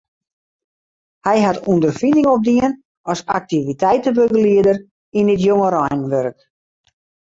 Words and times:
Hy 1.27 1.37
hat 1.45 1.63
ûnderfining 1.71 2.27
opdien 2.33 2.73
as 3.11 3.19
aktiviteitebegelieder 3.37 4.77
yn 5.19 5.31
it 5.33 5.41
jongereinwurk. 5.47 6.37